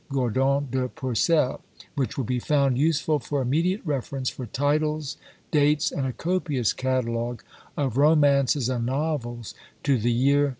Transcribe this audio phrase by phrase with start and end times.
[0.09, 1.61] Gordon de Percel;
[1.93, 5.15] which will be found useful for immediate reference for titles,
[5.51, 7.43] dates, and a copious catalogue
[7.77, 9.53] of romances and novels
[9.83, 10.49] to the year 1734.